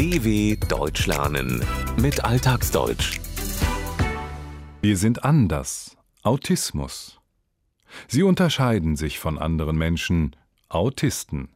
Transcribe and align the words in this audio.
DW 0.00 0.56
Deutsch 0.66 1.06
lernen 1.06 1.62
mit 2.00 2.24
Alltagsdeutsch. 2.24 3.20
Wir 4.80 4.96
sind 4.96 5.26
anders. 5.26 5.94
Autismus. 6.22 7.20
Sie 8.08 8.22
unterscheiden 8.22 8.96
sich 8.96 9.18
von 9.18 9.36
anderen 9.36 9.76
Menschen. 9.76 10.36
Autisten. 10.70 11.50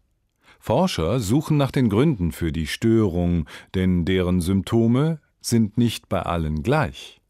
Forscher 0.60 1.20
suchen 1.20 1.56
nach 1.56 1.70
den 1.70 1.88
Gründen 1.88 2.32
für 2.32 2.52
die 2.52 2.66
Störung, 2.66 3.48
denn 3.74 4.04
deren 4.04 4.42
Symptome 4.42 5.20
sind 5.40 5.78
nicht 5.78 6.10
bei 6.10 6.20
allen 6.20 6.62
gleich. 6.62 7.22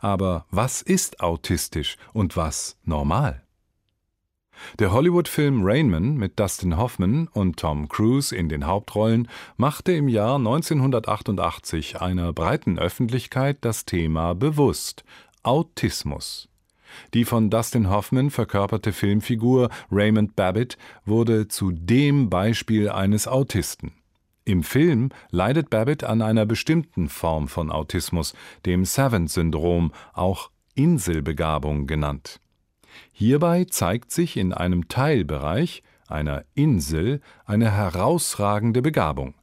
Aber 0.00 0.44
was 0.50 0.82
ist 0.82 1.20
autistisch 1.20 1.96
und 2.12 2.36
was 2.36 2.76
normal? 2.84 3.42
Der 4.78 4.92
Hollywood-Film 4.92 5.62
Rainman 5.62 6.16
mit 6.16 6.38
Dustin 6.38 6.76
Hoffman 6.76 7.28
und 7.28 7.58
Tom 7.58 7.88
Cruise 7.88 8.34
in 8.34 8.48
den 8.48 8.66
Hauptrollen 8.66 9.28
machte 9.56 9.92
im 9.92 10.08
Jahr 10.08 10.36
1988 10.36 12.00
einer 12.00 12.32
breiten 12.32 12.78
Öffentlichkeit 12.78 13.58
das 13.62 13.84
Thema 13.84 14.34
bewusst 14.34 15.04
Autismus. 15.42 16.48
Die 17.14 17.24
von 17.24 17.50
Dustin 17.50 17.88
Hoffman 17.88 18.30
verkörperte 18.30 18.92
Filmfigur 18.92 19.70
Raymond 19.90 20.36
Babbitt 20.36 20.76
wurde 21.04 21.48
zu 21.48 21.70
dem 21.72 22.30
Beispiel 22.30 22.88
eines 22.88 23.28
Autisten. 23.28 23.92
Im 24.44 24.62
Film 24.62 25.10
leidet 25.30 25.70
Babbitt 25.70 26.02
an 26.02 26.22
einer 26.22 26.46
bestimmten 26.46 27.08
Form 27.08 27.46
von 27.46 27.70
Autismus, 27.70 28.34
dem 28.66 28.84
Savant-Syndrom, 28.84 29.92
auch 30.12 30.50
Inselbegabung 30.74 31.86
genannt. 31.86 32.40
Hierbei 33.12 33.64
zeigt 33.64 34.12
sich 34.12 34.36
in 34.36 34.52
einem 34.52 34.88
Teilbereich, 34.88 35.82
einer 36.08 36.44
Insel, 36.54 37.20
eine 37.46 37.70
herausragende 37.70 38.82
Begabung. 38.82 39.34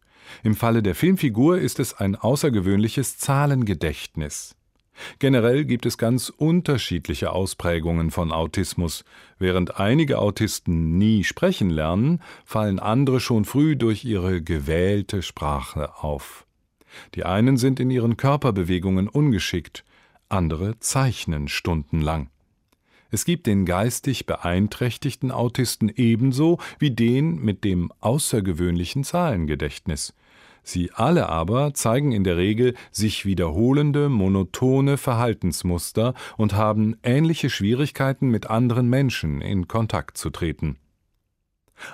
Im 0.43 0.55
Falle 0.55 0.83
der 0.83 0.95
Filmfigur 0.95 1.57
ist 1.57 1.79
es 1.79 1.93
ein 1.93 2.15
außergewöhnliches 2.15 3.17
Zahlengedächtnis. 3.17 4.55
Generell 5.19 5.65
gibt 5.65 5.85
es 5.85 5.97
ganz 5.97 6.29
unterschiedliche 6.29 7.31
Ausprägungen 7.31 8.11
von 8.11 8.31
Autismus. 8.31 9.05
Während 9.37 9.79
einige 9.79 10.19
Autisten 10.19 10.97
nie 10.97 11.23
sprechen 11.23 11.69
lernen, 11.69 12.21
fallen 12.45 12.79
andere 12.79 13.19
schon 13.19 13.45
früh 13.45 13.75
durch 13.75 14.05
ihre 14.05 14.41
gewählte 14.41 15.21
Sprache 15.21 15.97
auf. 16.03 16.45
Die 17.13 17.25
einen 17.25 17.57
sind 17.57 17.79
in 17.79 17.91
ihren 17.91 18.17
Körperbewegungen 18.17 19.07
ungeschickt, 19.07 19.83
andere 20.29 20.79
zeichnen 20.79 21.47
stundenlang. 21.47 22.29
Es 23.09 23.25
gibt 23.25 23.47
den 23.47 23.65
geistig 23.65 24.25
beeinträchtigten 24.25 25.31
Autisten 25.31 25.89
ebenso 25.89 26.59
wie 26.79 26.91
den 26.91 27.35
mit 27.37 27.63
dem 27.63 27.91
außergewöhnlichen 27.99 29.03
Zahlengedächtnis. 29.03 30.13
Sie 30.63 30.91
alle 30.91 31.29
aber 31.29 31.73
zeigen 31.73 32.11
in 32.11 32.25
der 32.25 32.35
Regel 32.35 32.73
sich 32.91 33.25
wiederholende, 33.25 34.09
monotone 34.09 34.97
Verhaltensmuster 34.97 36.13
und 36.35 36.55
haben 36.55 36.97
ähnliche 37.03 37.49
Schwierigkeiten, 37.49 38.27
mit 38.27 38.49
anderen 38.49 38.89
Menschen 38.89 39.39
in 39.39 39.69
Kontakt 39.69 40.17
zu 40.17 40.29
treten. 40.29 40.77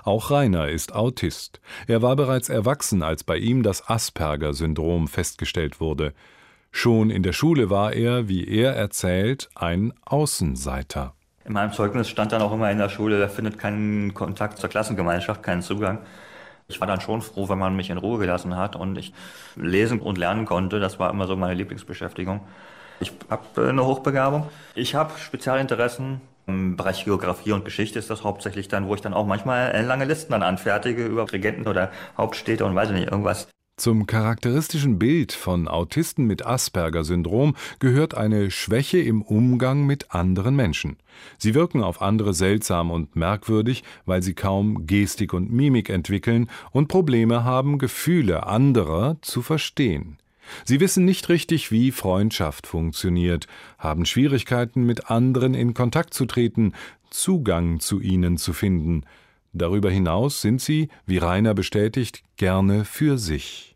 Auch 0.03 0.31
Rainer 0.31 0.69
ist 0.69 0.95
Autist. 0.95 1.61
Er 1.85 2.01
war 2.01 2.15
bereits 2.15 2.49
erwachsen, 2.49 3.03
als 3.03 3.23
bei 3.23 3.37
ihm 3.37 3.61
das 3.61 3.87
Asperger-Syndrom 3.87 5.07
festgestellt 5.07 5.79
wurde. 5.79 6.13
Schon 6.75 7.11
in 7.11 7.21
der 7.21 7.33
Schule 7.33 7.69
war 7.69 7.93
er, 7.93 8.27
wie 8.27 8.45
er 8.45 8.75
erzählt, 8.75 9.47
ein 9.53 9.93
Außenseiter. 10.05 11.13
In 11.45 11.53
meinem 11.53 11.71
Zeugnis 11.71 12.09
stand 12.09 12.31
dann 12.31 12.41
auch 12.41 12.51
immer 12.51 12.69
in 12.71 12.79
der 12.79 12.89
Schule, 12.89 13.21
er 13.21 13.29
findet 13.29 13.59
keinen 13.59 14.13
Kontakt 14.15 14.57
zur 14.57 14.69
Klassengemeinschaft, 14.69 15.43
keinen 15.43 15.61
Zugang. 15.61 15.99
Ich 16.67 16.81
war 16.81 16.87
dann 16.87 16.99
schon 16.99 17.21
froh, 17.21 17.47
wenn 17.47 17.59
man 17.59 17.75
mich 17.75 17.91
in 17.91 17.99
Ruhe 17.99 18.17
gelassen 18.17 18.57
hat 18.57 18.75
und 18.75 18.97
ich 18.97 19.13
lesen 19.55 20.01
und 20.01 20.17
lernen 20.17 20.45
konnte. 20.45 20.79
Das 20.79 20.99
war 20.99 21.11
immer 21.11 21.27
so 21.27 21.35
meine 21.35 21.53
Lieblingsbeschäftigung. 21.53 22.41
Ich 22.99 23.13
habe 23.29 23.69
eine 23.69 23.85
Hochbegabung. 23.85 24.49
Ich 24.73 24.95
habe 24.95 25.17
Spezialinteressen. 25.17 26.21
Im 26.47 26.75
Bereich 26.75 27.05
Geografie 27.05 27.53
und 27.53 27.65
Geschichte 27.65 27.99
ist 27.99 28.09
das 28.09 28.23
hauptsächlich 28.23 28.67
dann, 28.67 28.87
wo 28.87 28.95
ich 28.95 29.01
dann 29.01 29.13
auch 29.13 29.25
manchmal 29.25 29.79
lange 29.85 30.05
Listen 30.05 30.31
dann 30.31 30.43
anfertige 30.43 31.05
über 31.05 31.31
Regenten 31.31 31.67
oder 31.67 31.91
Hauptstädte 32.17 32.65
und 32.65 32.75
weiß 32.75 32.89
nicht, 32.89 33.09
irgendwas. 33.11 33.47
Zum 33.83 34.07
charakteristischen 34.07 34.97
Bild 34.97 35.33
von 35.33 35.67
Autisten 35.67 36.23
mit 36.23 36.45
Asperger-Syndrom 36.45 37.53
gehört 37.79 38.15
eine 38.15 38.49
Schwäche 38.49 38.99
im 38.99 39.21
Umgang 39.21 39.85
mit 39.85 40.11
anderen 40.11 40.55
Menschen. 40.55 40.95
Sie 41.37 41.53
wirken 41.53 41.83
auf 41.83 42.01
andere 42.01 42.33
seltsam 42.33 42.91
und 42.91 43.17
merkwürdig, 43.17 43.83
weil 44.05 44.23
sie 44.23 44.35
kaum 44.35 44.87
Gestik 44.87 45.33
und 45.33 45.51
Mimik 45.51 45.89
entwickeln 45.89 46.49
und 46.71 46.87
Probleme 46.87 47.43
haben, 47.43 47.77
Gefühle 47.77 48.47
anderer 48.47 49.17
zu 49.19 49.41
verstehen. 49.41 50.17
Sie 50.63 50.79
wissen 50.79 51.03
nicht 51.03 51.27
richtig, 51.27 51.69
wie 51.69 51.91
Freundschaft 51.91 52.67
funktioniert, 52.67 53.47
haben 53.77 54.05
Schwierigkeiten, 54.05 54.85
mit 54.85 55.09
anderen 55.09 55.53
in 55.53 55.73
Kontakt 55.73 56.13
zu 56.13 56.25
treten, 56.25 56.71
Zugang 57.09 57.81
zu 57.81 57.99
ihnen 57.99 58.37
zu 58.37 58.53
finden. 58.53 59.03
Darüber 59.51 59.91
hinaus 59.91 60.41
sind 60.41 60.61
sie, 60.61 60.87
wie 61.05 61.17
Rainer 61.17 61.53
bestätigt, 61.53 62.23
gerne 62.37 62.85
für 62.85 63.17
sich. 63.17 63.72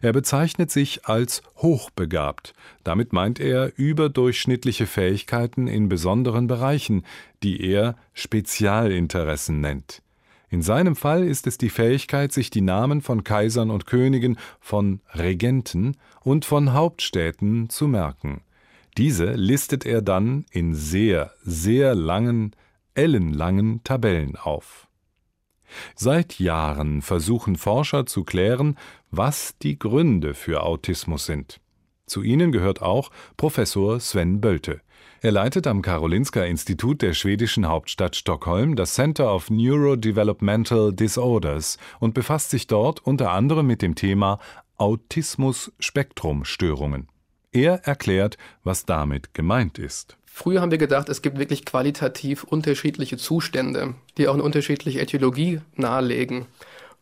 Er 0.00 0.12
bezeichnet 0.12 0.70
sich 0.70 1.06
als 1.06 1.42
hochbegabt. 1.56 2.54
Damit 2.84 3.12
meint 3.12 3.40
er 3.40 3.76
überdurchschnittliche 3.76 4.86
Fähigkeiten 4.86 5.66
in 5.66 5.88
besonderen 5.88 6.46
Bereichen, 6.46 7.04
die 7.42 7.60
er 7.62 7.96
Spezialinteressen 8.14 9.60
nennt. 9.60 10.02
In 10.50 10.62
seinem 10.62 10.96
Fall 10.96 11.24
ist 11.24 11.46
es 11.46 11.58
die 11.58 11.68
Fähigkeit, 11.68 12.32
sich 12.32 12.48
die 12.48 12.62
Namen 12.62 13.02
von 13.02 13.22
Kaisern 13.22 13.70
und 13.70 13.86
Königen, 13.86 14.38
von 14.60 15.00
Regenten 15.12 15.96
und 16.22 16.44
von 16.44 16.72
Hauptstädten 16.72 17.68
zu 17.68 17.86
merken. 17.86 18.40
Diese 18.96 19.32
listet 19.32 19.84
er 19.84 20.00
dann 20.00 20.46
in 20.50 20.74
sehr, 20.74 21.32
sehr 21.42 21.94
langen, 21.94 22.56
ellenlangen 22.94 23.84
Tabellen 23.84 24.36
auf. 24.36 24.88
Seit 25.94 26.38
Jahren 26.38 27.02
versuchen 27.02 27.56
Forscher 27.56 28.06
zu 28.06 28.24
klären, 28.24 28.78
was 29.10 29.56
die 29.58 29.78
Gründe 29.78 30.34
für 30.34 30.62
Autismus 30.62 31.26
sind. 31.26 31.60
Zu 32.06 32.22
ihnen 32.22 32.52
gehört 32.52 32.82
auch 32.82 33.10
Professor 33.36 34.00
Sven 34.00 34.40
Bölte. 34.40 34.80
Er 35.20 35.32
leitet 35.32 35.66
am 35.66 35.82
Karolinska 35.82 36.44
Institut 36.44 37.02
der 37.02 37.12
schwedischen 37.12 37.66
Hauptstadt 37.66 38.16
Stockholm 38.16 38.76
das 38.76 38.94
Center 38.94 39.34
of 39.34 39.50
Neurodevelopmental 39.50 40.92
Disorders 40.92 41.76
und 41.98 42.14
befasst 42.14 42.50
sich 42.50 42.68
dort 42.68 43.04
unter 43.04 43.32
anderem 43.32 43.66
mit 43.66 43.82
dem 43.82 43.96
Thema 43.96 44.38
Autismus-Spektrum-Störungen. 44.76 47.08
Er 47.50 47.86
erklärt, 47.86 48.38
was 48.62 48.84
damit 48.84 49.34
gemeint 49.34 49.78
ist. 49.78 50.16
Früher 50.24 50.60
haben 50.60 50.70
wir 50.70 50.78
gedacht, 50.78 51.08
es 51.08 51.20
gibt 51.20 51.36
wirklich 51.38 51.64
qualitativ 51.64 52.44
unterschiedliche 52.44 53.16
Zustände, 53.16 53.96
die 54.16 54.28
auch 54.28 54.34
eine 54.34 54.44
unterschiedliche 54.44 55.00
Äthiologie 55.00 55.62
nahelegen. 55.74 56.46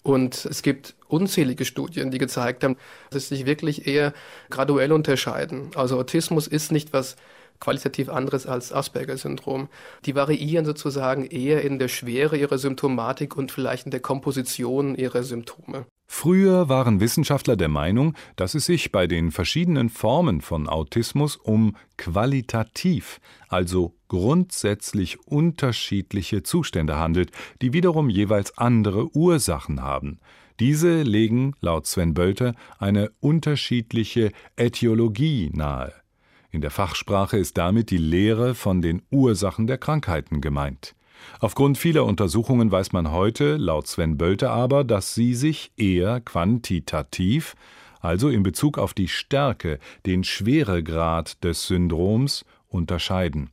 Und 0.06 0.44
es 0.44 0.62
gibt 0.62 0.94
unzählige 1.08 1.64
Studien, 1.64 2.12
die 2.12 2.18
gezeigt 2.18 2.62
haben, 2.62 2.76
dass 3.10 3.24
es 3.24 3.28
sich 3.28 3.44
wirklich 3.44 3.88
eher 3.88 4.12
graduell 4.50 4.92
unterscheiden. 4.92 5.72
Also 5.74 5.98
Autismus 5.98 6.46
ist 6.46 6.70
nicht 6.70 6.92
was 6.92 7.16
qualitativ 7.58 8.08
anderes 8.08 8.46
als 8.46 8.72
Asperger-Syndrom. 8.72 9.68
Die 10.04 10.14
variieren 10.14 10.64
sozusagen 10.64 11.26
eher 11.26 11.62
in 11.62 11.80
der 11.80 11.88
Schwere 11.88 12.36
ihrer 12.36 12.58
Symptomatik 12.58 13.36
und 13.36 13.50
vielleicht 13.50 13.86
in 13.86 13.90
der 13.90 13.98
Komposition 13.98 14.94
ihrer 14.94 15.24
Symptome. 15.24 15.86
Früher 16.06 16.68
waren 16.68 17.00
Wissenschaftler 17.00 17.56
der 17.56 17.68
Meinung, 17.68 18.14
dass 18.36 18.54
es 18.54 18.66
sich 18.66 18.92
bei 18.92 19.06
den 19.06 19.32
verschiedenen 19.32 19.90
Formen 19.90 20.40
von 20.40 20.68
Autismus 20.68 21.36
um 21.36 21.76
qualitativ, 21.98 23.20
also 23.48 23.94
grundsätzlich 24.08 25.18
unterschiedliche 25.26 26.42
Zustände 26.42 26.96
handelt, 26.96 27.32
die 27.60 27.72
wiederum 27.72 28.08
jeweils 28.08 28.56
andere 28.56 29.14
Ursachen 29.16 29.82
haben. 29.82 30.20
Diese 30.60 31.02
legen, 31.02 31.54
laut 31.60 31.86
Sven 31.86 32.14
Bölter, 32.14 32.54
eine 32.78 33.10
unterschiedliche 33.20 34.32
Äthiologie 34.54 35.50
nahe. 35.52 35.92
In 36.50 36.62
der 36.62 36.70
Fachsprache 36.70 37.36
ist 37.36 37.58
damit 37.58 37.90
die 37.90 37.98
Lehre 37.98 38.54
von 38.54 38.80
den 38.80 39.02
Ursachen 39.10 39.66
der 39.66 39.76
Krankheiten 39.76 40.40
gemeint. 40.40 40.94
Aufgrund 41.40 41.78
vieler 41.78 42.04
Untersuchungen 42.04 42.70
weiß 42.70 42.92
man 42.92 43.10
heute, 43.10 43.56
laut 43.56 43.86
Sven 43.86 44.16
Bölte 44.16 44.50
aber, 44.50 44.84
dass 44.84 45.14
sie 45.14 45.34
sich 45.34 45.72
eher 45.76 46.20
quantitativ, 46.20 47.54
also 48.00 48.28
in 48.28 48.42
Bezug 48.42 48.78
auf 48.78 48.94
die 48.94 49.08
Stärke, 49.08 49.78
den 50.06 50.24
Schweregrad 50.24 51.42
des 51.44 51.66
Syndroms, 51.66 52.44
unterscheiden. 52.68 53.50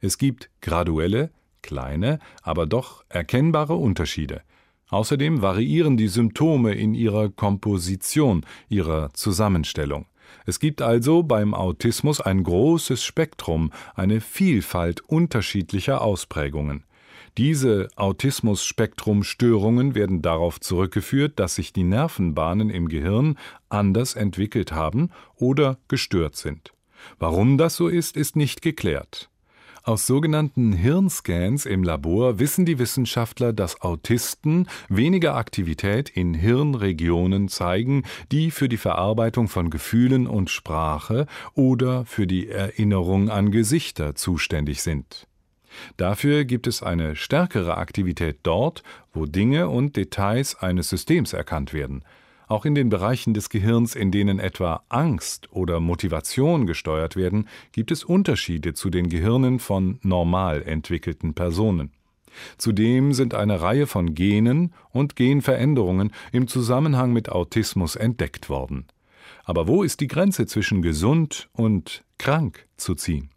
Es 0.00 0.18
gibt 0.18 0.50
graduelle, 0.60 1.30
kleine, 1.62 2.18
aber 2.42 2.66
doch 2.66 3.04
erkennbare 3.08 3.74
Unterschiede. 3.74 4.42
Außerdem 4.88 5.40
variieren 5.40 5.96
die 5.96 6.08
Symptome 6.08 6.74
in 6.74 6.94
ihrer 6.94 7.30
Komposition, 7.30 8.44
ihrer 8.68 9.12
Zusammenstellung. 9.14 10.06
Es 10.44 10.58
gibt 10.58 10.82
also 10.82 11.22
beim 11.22 11.54
Autismus 11.54 12.20
ein 12.20 12.42
großes 12.42 13.02
Spektrum, 13.02 13.70
eine 13.94 14.20
Vielfalt 14.20 15.00
unterschiedlicher 15.00 16.02
Ausprägungen. 16.02 16.84
Diese 17.38 17.88
Autismus-Spektrum-Störungen 17.96 19.94
werden 19.94 20.20
darauf 20.20 20.60
zurückgeführt, 20.60 21.38
dass 21.38 21.54
sich 21.54 21.72
die 21.72 21.82
Nervenbahnen 21.82 22.68
im 22.68 22.88
Gehirn 22.88 23.38
anders 23.70 24.14
entwickelt 24.14 24.72
haben 24.72 25.10
oder 25.36 25.78
gestört 25.88 26.36
sind. 26.36 26.74
Warum 27.18 27.56
das 27.56 27.76
so 27.76 27.88
ist, 27.88 28.18
ist 28.18 28.36
nicht 28.36 28.60
geklärt. 28.60 29.30
Aus 29.84 30.06
sogenannten 30.06 30.72
Hirnscans 30.72 31.66
im 31.66 31.82
Labor 31.82 32.38
wissen 32.38 32.64
die 32.64 32.78
Wissenschaftler, 32.78 33.52
dass 33.52 33.80
Autisten 33.80 34.68
weniger 34.88 35.34
Aktivität 35.34 36.08
in 36.08 36.34
Hirnregionen 36.34 37.48
zeigen, 37.48 38.04
die 38.30 38.52
für 38.52 38.68
die 38.68 38.76
Verarbeitung 38.76 39.48
von 39.48 39.70
Gefühlen 39.70 40.28
und 40.28 40.50
Sprache 40.50 41.26
oder 41.54 42.04
für 42.04 42.28
die 42.28 42.48
Erinnerung 42.48 43.28
an 43.28 43.50
Gesichter 43.50 44.14
zuständig 44.14 44.82
sind. 44.82 45.26
Dafür 45.96 46.44
gibt 46.44 46.66
es 46.66 46.82
eine 46.82 47.16
stärkere 47.16 47.76
Aktivität 47.76 48.38
dort, 48.42 48.82
wo 49.12 49.26
Dinge 49.26 49.68
und 49.68 49.96
Details 49.96 50.54
eines 50.56 50.88
Systems 50.88 51.32
erkannt 51.32 51.72
werden, 51.72 52.04
auch 52.52 52.66
in 52.66 52.74
den 52.74 52.90
Bereichen 52.90 53.32
des 53.32 53.48
Gehirns, 53.48 53.94
in 53.94 54.10
denen 54.10 54.38
etwa 54.38 54.82
Angst 54.90 55.50
oder 55.52 55.80
Motivation 55.80 56.66
gesteuert 56.66 57.16
werden, 57.16 57.48
gibt 57.72 57.90
es 57.90 58.04
Unterschiede 58.04 58.74
zu 58.74 58.90
den 58.90 59.08
Gehirnen 59.08 59.58
von 59.58 59.98
normal 60.02 60.62
entwickelten 60.62 61.32
Personen. 61.32 61.92
Zudem 62.58 63.12
sind 63.12 63.34
eine 63.34 63.60
Reihe 63.60 63.86
von 63.86 64.14
Genen 64.14 64.74
und 64.90 65.16
Genveränderungen 65.16 66.12
im 66.32 66.46
Zusammenhang 66.48 67.12
mit 67.12 67.30
Autismus 67.30 67.96
entdeckt 67.96 68.48
worden. 68.48 68.86
Aber 69.44 69.66
wo 69.66 69.82
ist 69.82 70.00
die 70.00 70.06
Grenze 70.06 70.46
zwischen 70.46 70.82
gesund 70.82 71.48
und 71.52 72.04
krank 72.18 72.66
zu 72.76 72.94
ziehen? 72.94 73.30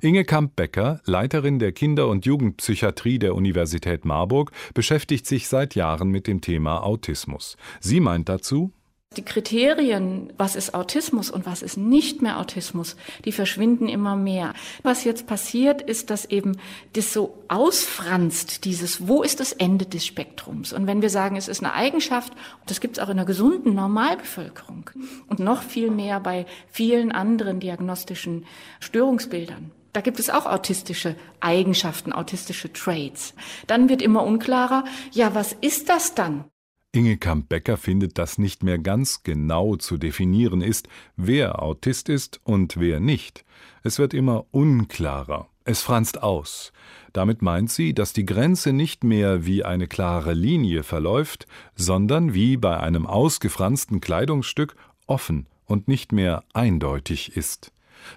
Inge 0.00 0.24
Kamp-Becker, 0.24 1.00
Leiterin 1.04 1.58
der 1.58 1.72
Kinder- 1.72 2.08
und 2.08 2.26
Jugendpsychiatrie 2.26 3.18
der 3.18 3.34
Universität 3.34 4.04
Marburg, 4.04 4.52
beschäftigt 4.74 5.26
sich 5.26 5.48
seit 5.48 5.74
Jahren 5.74 6.10
mit 6.10 6.26
dem 6.26 6.40
Thema 6.40 6.82
Autismus. 6.82 7.56
Sie 7.80 8.00
meint 8.00 8.28
dazu, 8.28 8.72
die 9.16 9.24
Kriterien, 9.24 10.32
was 10.38 10.54
ist 10.54 10.72
Autismus 10.72 11.32
und 11.32 11.44
was 11.44 11.62
ist 11.62 11.76
nicht 11.76 12.22
mehr 12.22 12.38
Autismus, 12.38 12.94
die 13.24 13.32
verschwinden 13.32 13.88
immer 13.88 14.14
mehr. 14.14 14.54
Was 14.84 15.02
jetzt 15.02 15.26
passiert, 15.26 15.82
ist, 15.82 16.10
dass 16.10 16.26
eben 16.26 16.58
das 16.92 17.12
so 17.12 17.42
ausfranst, 17.48 18.64
dieses, 18.64 19.08
wo 19.08 19.24
ist 19.24 19.40
das 19.40 19.52
Ende 19.52 19.84
des 19.84 20.06
Spektrums? 20.06 20.72
Und 20.72 20.86
wenn 20.86 21.02
wir 21.02 21.10
sagen, 21.10 21.34
es 21.34 21.48
ist 21.48 21.60
eine 21.60 21.74
Eigenschaft, 21.74 22.32
das 22.66 22.80
gibt 22.80 22.98
es 22.98 23.02
auch 23.02 23.08
in 23.08 23.18
einer 23.18 23.24
gesunden 23.24 23.74
Normalbevölkerung 23.74 24.90
und 25.26 25.40
noch 25.40 25.64
viel 25.64 25.90
mehr 25.90 26.20
bei 26.20 26.46
vielen 26.68 27.10
anderen 27.10 27.58
diagnostischen 27.58 28.46
Störungsbildern. 28.78 29.72
Da 29.92 30.02
gibt 30.02 30.20
es 30.20 30.30
auch 30.30 30.46
autistische 30.46 31.16
Eigenschaften, 31.40 32.12
autistische 32.12 32.72
Traits. 32.72 33.34
Dann 33.66 33.88
wird 33.88 34.02
immer 34.02 34.22
unklarer, 34.22 34.84
ja, 35.10 35.34
was 35.34 35.56
ist 35.60 35.88
das 35.88 36.14
dann? 36.14 36.44
Inge 36.92 37.18
Kamp-Becker 37.18 37.76
findet, 37.76 38.18
dass 38.18 38.38
nicht 38.38 38.64
mehr 38.64 38.78
ganz 38.78 39.22
genau 39.22 39.76
zu 39.76 39.96
definieren 39.96 40.60
ist, 40.60 40.88
wer 41.16 41.62
Autist 41.62 42.08
ist 42.08 42.40
und 42.42 42.80
wer 42.80 42.98
nicht. 42.98 43.44
Es 43.84 44.00
wird 44.00 44.12
immer 44.12 44.46
unklarer. 44.50 45.48
Es 45.64 45.82
franzt 45.82 46.20
aus. 46.20 46.72
Damit 47.12 47.42
meint 47.42 47.70
sie, 47.70 47.94
dass 47.94 48.12
die 48.12 48.26
Grenze 48.26 48.72
nicht 48.72 49.04
mehr 49.04 49.46
wie 49.46 49.64
eine 49.64 49.86
klare 49.86 50.34
Linie 50.34 50.82
verläuft, 50.82 51.46
sondern 51.76 52.34
wie 52.34 52.56
bei 52.56 52.80
einem 52.80 53.06
ausgefransten 53.06 54.00
Kleidungsstück 54.00 54.74
offen 55.06 55.46
und 55.66 55.86
nicht 55.86 56.10
mehr 56.10 56.42
eindeutig 56.54 57.36
ist. 57.36 57.72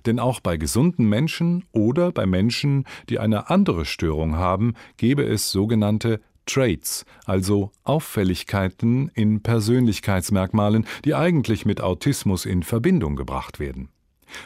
Denn 0.07 0.17
auch 0.17 0.39
bei 0.39 0.57
gesunden 0.57 1.07
Menschen 1.07 1.65
oder 1.73 2.11
bei 2.11 2.25
Menschen, 2.25 2.85
die 3.09 3.19
eine 3.19 3.49
andere 3.51 3.85
Störung 3.85 4.35
haben, 4.35 4.73
gebe 4.97 5.23
es 5.23 5.51
sogenannte 5.51 6.21
Traits, 6.45 7.05
also 7.25 7.71
Auffälligkeiten 7.83 9.09
in 9.13 9.41
Persönlichkeitsmerkmalen, 9.41 10.85
die 11.05 11.15
eigentlich 11.15 11.65
mit 11.65 11.81
Autismus 11.81 12.45
in 12.45 12.63
Verbindung 12.63 13.15
gebracht 13.15 13.59
werden. 13.59 13.89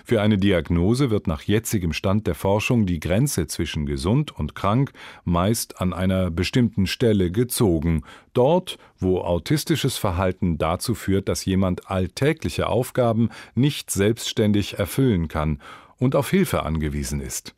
Für 0.04 0.22
eine 0.22 0.38
Diagnose 0.38 1.10
wird 1.10 1.28
nach 1.28 1.42
jetzigem 1.44 1.94
Stand 1.94 2.28
der 2.28 2.36
Forschung 2.36 2.86
die 2.86 3.00
Grenze 3.00 3.48
zwischen 3.48 3.86
gesund 3.86 4.38
und 4.38 4.56
krank 4.56 4.92
meist 5.24 5.82
an 5.82 5.94
einer 5.94 6.30
bestimmten 6.30 6.88
Stelle 6.88 7.32
gezogen, 7.32 8.04
dort, 8.34 8.78
wo 8.98 9.22
autistisches 9.22 9.98
Verhalten 9.98 10.58
dazu 10.58 10.96
führt, 10.96 11.30
dass 11.30 11.46
jemand 11.46 11.90
alltägliche 11.90 12.68
Aufgaben 12.68 13.30
nicht 13.56 13.92
selbstständig 13.92 14.78
erfüllen 14.78 15.28
kann 15.28 15.62
und 15.98 16.16
auf 16.16 16.30
Hilfe 16.30 16.64
angewiesen 16.64 17.22
ist. 17.22 17.57